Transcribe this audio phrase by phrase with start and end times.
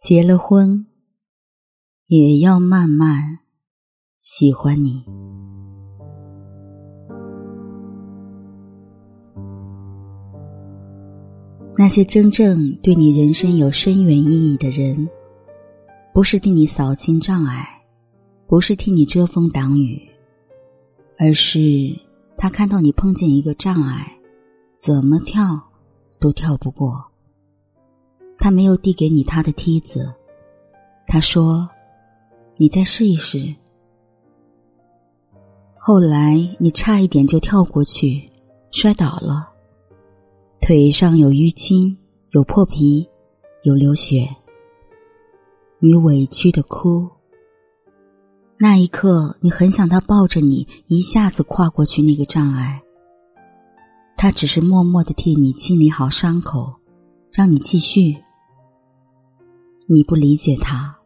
[0.00, 0.86] 结了婚，
[2.06, 3.40] 也要慢慢
[4.18, 5.04] 喜欢你。
[11.76, 15.06] 那些真正对你人生有深远意义的人，
[16.14, 17.68] 不是替你扫清障碍，
[18.46, 20.00] 不是替你遮风挡雨，
[21.18, 21.60] 而是
[22.38, 24.10] 他看到你碰见一个障碍，
[24.78, 25.62] 怎么跳
[26.18, 27.09] 都跳不过。
[28.40, 30.10] 他没有递给你他的梯子，
[31.06, 31.68] 他说
[32.56, 33.54] ：“你再试一试。”
[35.76, 38.30] 后来你差一点就跳过去，
[38.70, 39.46] 摔倒了，
[40.62, 41.94] 腿上有淤青，
[42.30, 43.06] 有破皮，
[43.62, 44.26] 有流血。
[45.78, 47.08] 你委屈的哭。
[48.58, 52.80] 那一刻，你很想他抱着你，一下子跨过去那个障碍。
[54.16, 56.74] 他只是默默的替你清理好伤口，
[57.32, 58.16] 让你继续。
[59.92, 60.96] 你不理解他，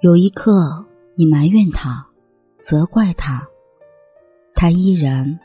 [0.00, 0.84] 有一刻
[1.14, 2.04] 你埋怨他，
[2.60, 3.46] 责怪他，
[4.54, 5.38] 他依然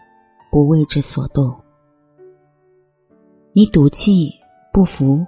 [0.51, 1.55] 不为之所动。
[3.53, 4.33] 你赌气
[4.73, 5.23] 不服，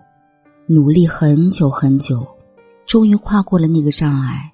[0.65, 2.25] 努力很久很久，
[2.87, 4.51] 终于跨过了那个障碍。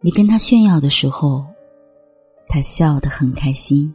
[0.00, 1.46] 你跟他炫耀的时候，
[2.48, 3.94] 他笑得很开心。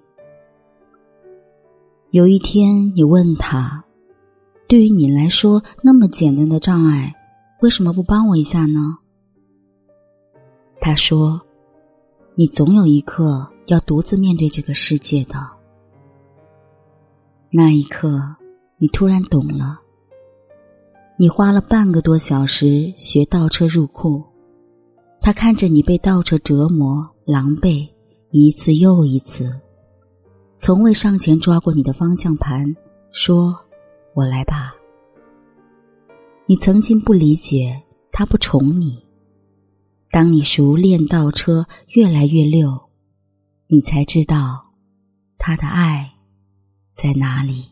[2.11, 3.83] 有一天你问他，
[4.65, 7.13] 对于你来说那么简单的障碍。
[7.63, 8.97] 为什么不帮我一下呢？
[10.81, 11.39] 他说
[12.35, 15.35] ：“你总有一刻要独自面对这个世界的。”
[17.49, 18.19] 那一刻，
[18.77, 19.79] 你突然懂了。
[21.17, 24.21] 你花了半个多小时学倒车入库，
[25.21, 27.87] 他看着你被倒车折磨、狼狈
[28.31, 29.57] 一次又一次，
[30.57, 32.75] 从未上前抓过你的方向盘，
[33.13, 33.57] 说
[34.13, 34.75] ：“我来吧。”
[36.53, 39.03] 你曾经不理解他不宠你，
[40.11, 41.65] 当你熟练倒车
[41.95, 42.79] 越来越溜，
[43.69, 44.63] 你才知道
[45.39, 46.13] 他的爱
[46.93, 47.65] 在哪里。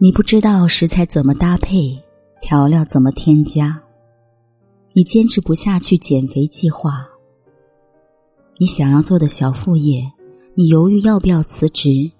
[0.00, 2.02] 你不知道食材怎么搭配，
[2.40, 3.78] 调料怎么添加，
[4.94, 7.06] 你坚持不下去减肥计划。
[8.56, 10.10] 你想要做的小副业，
[10.54, 12.10] 你犹豫要不要辞职。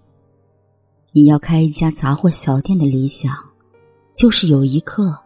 [1.13, 3.52] 你要开一家杂货小店的理想。
[4.15, 5.19] 就是有一刻，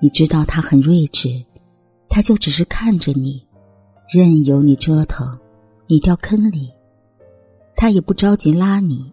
[0.00, 1.42] 你知道他很睿智，
[2.08, 3.42] 他就只是看着你，
[4.08, 5.38] 任由你折腾，
[5.86, 6.70] 你掉坑里，
[7.74, 9.12] 他也不着急拉你。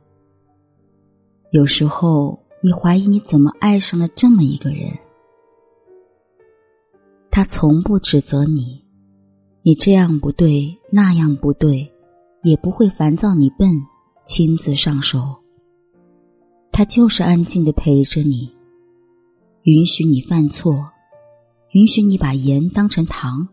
[1.51, 4.91] 有时候你怀疑你怎么爱上了这么一个人，
[7.30, 8.84] 他从不指责你，
[9.63, 11.90] 你这样不对那样不对，
[12.44, 13.69] 也不会烦躁你笨，
[14.25, 15.38] 亲自上手。
[16.74, 18.53] 他就是安静的陪着你。
[19.64, 20.92] 允许你犯错，
[21.74, 23.48] 允许你把盐当成糖，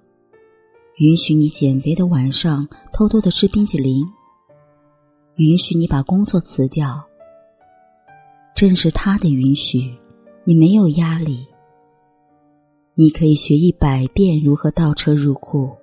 [0.96, 4.02] 允许你减肥的晚上偷偷的吃冰淇淋，
[5.36, 7.04] 允许你把工作辞掉。
[8.54, 9.94] 正是他的允许，
[10.44, 11.46] 你没有压力。
[12.94, 15.76] 你可以学一百遍如何倒车入库，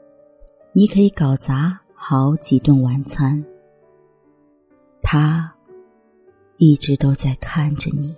[0.74, 3.46] 你可以搞砸好几顿晚餐。
[5.04, 5.54] 他
[6.58, 8.16] 一直都在看着你。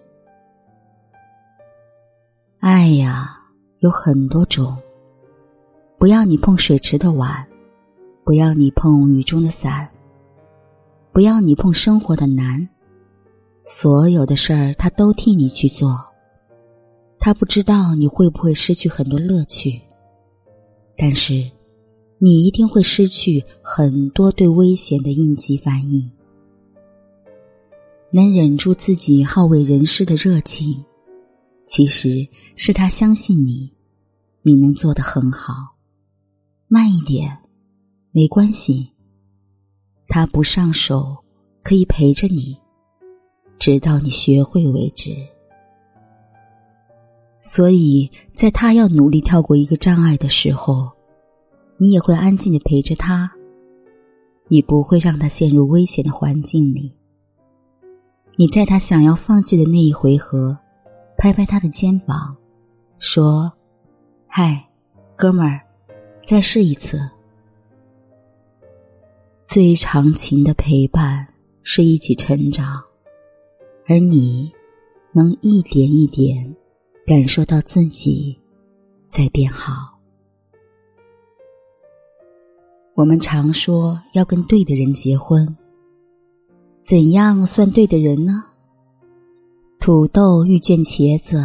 [2.60, 3.38] 爱呀，
[3.80, 4.76] 有很多种。
[6.00, 7.48] 不要你碰水池的碗，
[8.24, 9.88] 不要你碰雨中的伞，
[11.12, 12.68] 不要你碰生活的难。
[13.64, 16.04] 所有的事儿，他都替你去做。
[17.20, 19.80] 他不知道你会不会失去很多乐趣，
[20.98, 21.34] 但是
[22.18, 26.12] 你一定会失去很多对危险的应急反应。
[28.10, 30.84] 能忍住自己好为人师的热情。
[31.68, 33.72] 其实是他相信你，
[34.42, 35.54] 你能做得很好。
[36.70, 37.38] 慢一点，
[38.12, 38.90] 没关系。
[40.08, 41.18] 他不上手，
[41.62, 42.58] 可以陪着你，
[43.60, 45.12] 直到你学会为止。
[47.42, 50.90] 所以在他要努力跳过一个障碍的时候，
[51.78, 53.30] 你也会安静的陪着他。
[54.48, 56.96] 你不会让他陷入危险的环境里。
[58.38, 60.58] 你在他想要放弃的那一回合。
[61.18, 62.38] 拍拍他的肩膀，
[63.00, 63.52] 说
[64.30, 64.70] ：“嗨，
[65.16, 65.60] 哥们儿，
[66.24, 67.00] 再试一次。
[69.48, 71.28] 最长情的陪伴
[71.64, 72.84] 是一起成长，
[73.88, 74.52] 而你
[75.12, 76.56] 能一点一点
[77.06, 78.40] 感受到自己
[79.08, 79.98] 在变好。
[82.94, 85.58] 我们常说要跟对的人结婚，
[86.84, 88.44] 怎样算对的人呢？”
[89.88, 91.42] 土豆遇见茄子，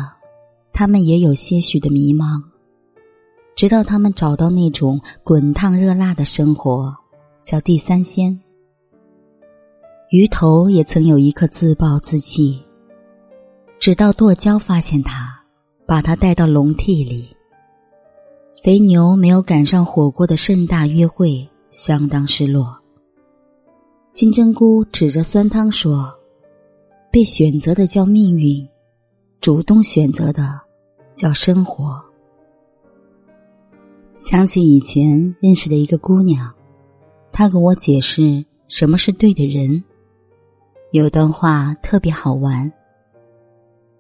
[0.73, 2.43] 他们也有些许的迷茫。
[3.55, 6.93] 直到他们找到那种滚烫热辣的生活，
[7.45, 8.37] 叫地三鲜。
[10.11, 12.61] 鱼头也曾有一刻自暴自弃，
[13.79, 15.41] 直到剁椒发现他，
[15.87, 17.29] 把他带到笼屉里。
[18.61, 22.77] 肥牛没有赶上火锅的盛大约会，相当失落。
[24.13, 26.13] 金针菇指着酸汤说
[27.13, 28.67] ：“被选择的叫命运，
[29.39, 30.59] 主动选择的
[31.15, 32.03] 叫生活。”
[34.17, 36.51] 想起以前认识的一个姑娘，
[37.31, 39.85] 她给我解释什么是对的人。
[40.93, 42.73] 有段话特别好玩。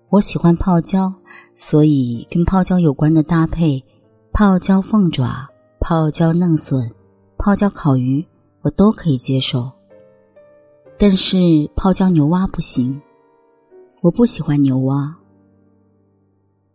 [0.08, 1.12] 我喜欢泡椒，
[1.55, 3.85] 所以跟泡椒有关的搭配，
[4.32, 5.47] 泡椒凤爪、
[5.81, 6.91] 泡椒嫩笋、
[7.37, 8.26] 泡椒烤鱼，
[8.62, 9.70] 我都可以接受。
[11.04, 11.37] 但是
[11.75, 13.02] 泡椒牛蛙不行，
[14.02, 15.19] 我不喜欢牛蛙。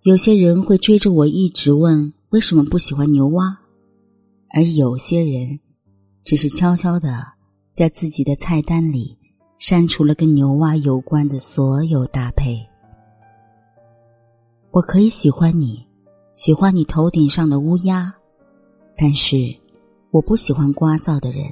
[0.01, 2.13] 有些人会追着我一直问。
[2.31, 3.57] 为什么不喜欢牛蛙？
[4.49, 5.61] 而有些人
[6.25, 7.25] 只是悄悄的
[7.71, 9.17] 在自己的菜单里
[9.59, 12.59] 删除了跟牛蛙有关的所有搭配。
[14.71, 15.87] 我可以喜欢你，
[16.35, 18.13] 喜欢你头顶上的乌鸦，
[18.97, 19.37] 但是
[20.11, 21.45] 我不喜欢聒噪的人。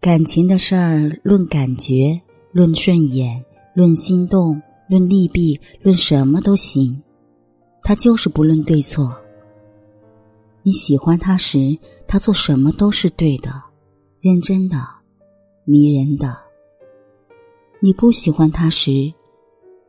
[0.00, 2.18] 感情的事儿，论感觉，
[2.52, 3.44] 论顺眼，
[3.74, 7.02] 论心动，论利弊，论什么都行。
[7.82, 9.14] 他就是不论对错。
[10.62, 13.62] 你喜欢他时，他做什么都是对的，
[14.20, 14.78] 认真的，
[15.66, 16.34] 迷人的。
[17.78, 19.12] 你不喜欢他时，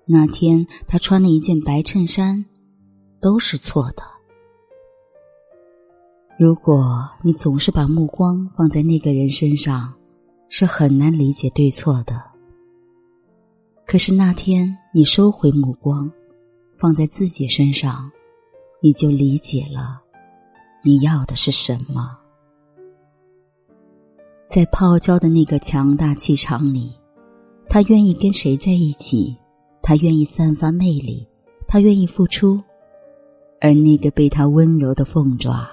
[0.06, 2.44] 那天他穿了一件白衬衫，
[3.22, 4.04] 都是错的。
[6.38, 9.94] 如果你总是把目光放在那个人身上，
[10.54, 12.22] 是很难理解对错的。
[13.88, 16.12] 可是那天你收回目光。
[16.78, 18.12] 放在自己身上，
[18.82, 20.02] 你就理解了，
[20.84, 22.18] 你要的是什么。
[24.50, 26.92] 在泡椒的那个强大气场里，
[27.70, 29.38] 他愿意跟谁在一起，
[29.84, 31.28] 他愿意散发魅力，
[31.68, 32.60] 他愿意付出，
[33.60, 35.70] 而那个被他温柔的凤爪，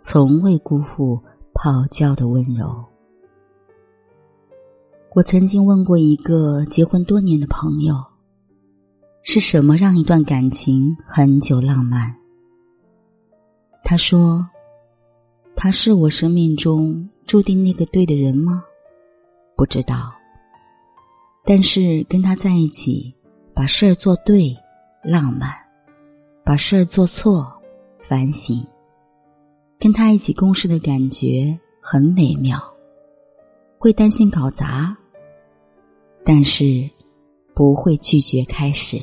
[0.00, 1.20] 从未辜负
[1.52, 2.93] 泡椒的温柔。
[5.14, 7.94] 我曾经问过一个结婚多年的朋友。
[9.22, 12.12] 是什么让一段感情很久浪漫？
[13.84, 14.44] 他说
[15.54, 18.64] ：“他是我生命中注定那个对的人吗？
[19.56, 20.12] 不知道。
[21.44, 23.14] 但是跟他在一起，
[23.54, 24.54] 把事儿做对，
[25.04, 25.48] 浪漫；
[26.44, 27.50] 把事儿做错，
[28.00, 28.66] 反省。
[29.78, 32.60] 跟他一起共事的感觉很美妙。
[33.78, 34.96] 会担心搞砸，
[36.24, 36.88] 但是
[37.54, 38.98] 不会拒绝开始。”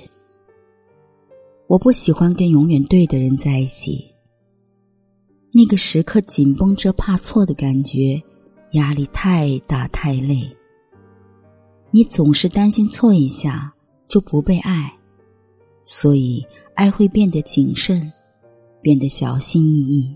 [1.67, 4.05] 我不喜欢跟永远对的人在一起。
[5.53, 8.21] 那个时刻紧绷着怕错的感觉，
[8.71, 10.49] 压力太大太累。
[11.91, 13.73] 你总是担心错一下
[14.07, 14.93] 就不被爱，
[15.85, 18.11] 所以爱会变得谨慎，
[18.81, 20.15] 变得小心翼翼。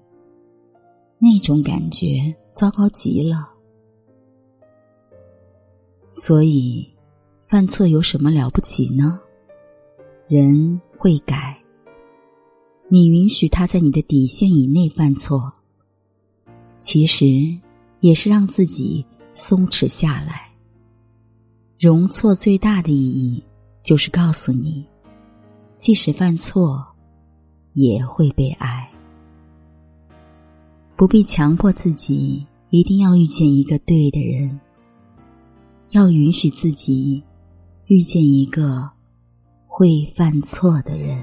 [1.19, 3.49] 那种感觉糟糕极了。
[6.13, 6.85] 所以，
[7.45, 9.19] 犯错有什么了不起呢？
[10.27, 10.81] 人。
[10.97, 11.55] 会改，
[12.89, 15.53] 你允许他在你的底线以内犯错，
[16.79, 17.25] 其实
[17.99, 20.49] 也是让自己松弛下来。
[21.77, 23.43] 容错最大的意义，
[23.83, 24.83] 就是告诉你，
[25.77, 26.83] 即使犯错，
[27.73, 28.89] 也会被爱。
[30.95, 34.59] 不必强迫自己一定要遇见一个对的人，
[35.91, 37.21] 要允许自己
[37.87, 38.95] 遇见一个。
[39.77, 41.19] 会犯错的人。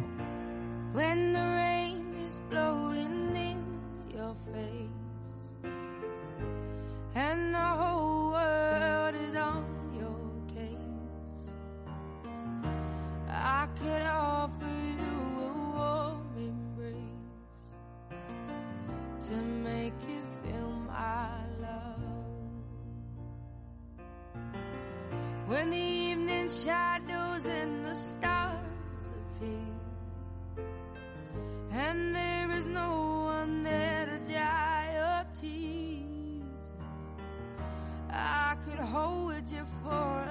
[25.53, 28.57] When the evening shadows and the stars
[29.41, 30.65] appear,
[31.73, 36.43] and there is no one there to dry your tears,
[38.11, 40.29] I could hold you for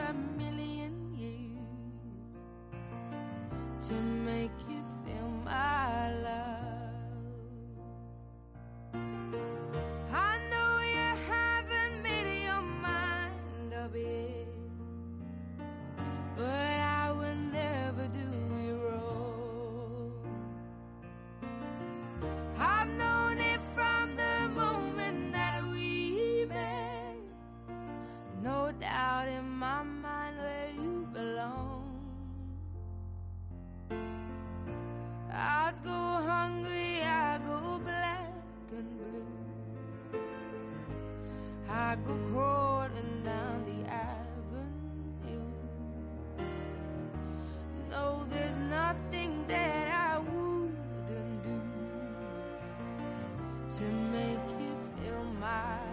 [53.82, 55.91] to make you feel my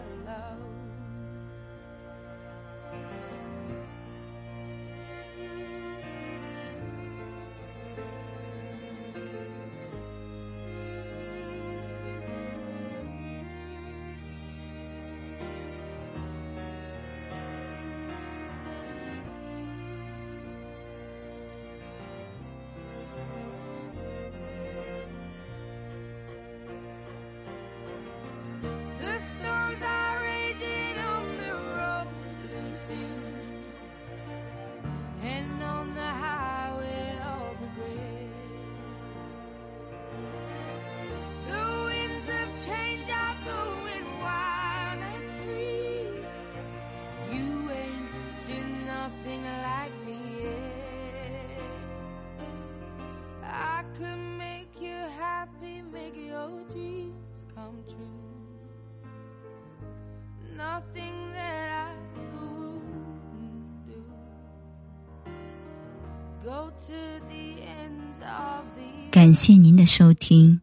[69.11, 70.61] 感谢您的收听，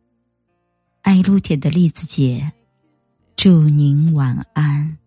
[1.01, 2.53] 爱撸铁的栗子姐，
[3.35, 4.97] 祝您晚安。